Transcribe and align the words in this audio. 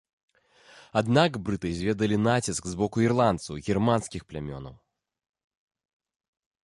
Аднак 1.01 1.31
брыты 1.49 1.69
зведалі 1.81 2.17
націск 2.29 2.63
з 2.71 2.79
боку 2.79 2.97
ірландцаў 3.09 3.53
і 3.59 3.67
германскіх 3.67 4.21
плямёнаў. 4.33 4.77